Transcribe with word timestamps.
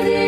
with 0.00 0.12
you. 0.12 0.27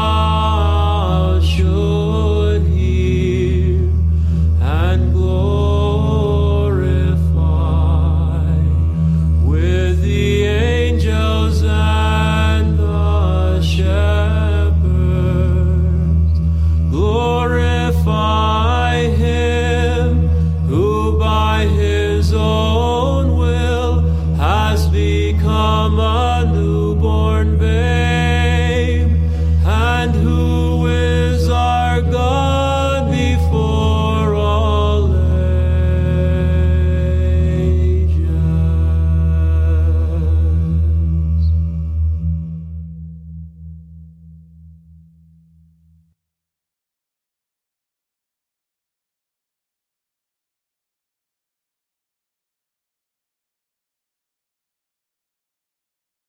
Mama 25.81 26.50